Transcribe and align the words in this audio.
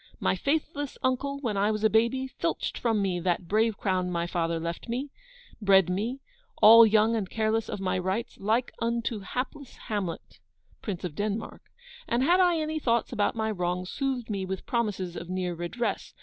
My 0.19 0.35
faithless 0.35 0.97
uncle, 1.03 1.37
when 1.41 1.57
I 1.57 1.69
was 1.69 1.83
a 1.83 1.87
baby, 1.91 2.25
filched 2.25 2.75
from 2.75 3.03
me 3.03 3.19
that 3.19 3.47
brave 3.47 3.77
crown 3.77 4.09
my 4.09 4.25
father 4.25 4.59
left 4.59 4.89
me, 4.89 5.11
bred 5.61 5.91
me, 5.91 6.21
all 6.59 6.87
young 6.87 7.15
and 7.15 7.29
careless 7.29 7.69
of 7.69 7.79
my 7.79 7.99
rights, 7.99 8.39
like 8.39 8.71
unto 8.81 9.19
hapless 9.19 9.75
Hamlet, 9.89 10.39
Prince 10.81 11.03
of 11.03 11.13
Denmark; 11.13 11.61
and 12.07 12.23
had 12.23 12.39
I 12.39 12.57
any 12.57 12.79
thoughts 12.79 13.13
about 13.13 13.35
my 13.35 13.51
wrongs, 13.51 13.91
soothed 13.91 14.27
me 14.31 14.43
with 14.43 14.65
promises 14.65 15.15
of 15.15 15.29
near 15.29 15.53
redress. 15.53 16.15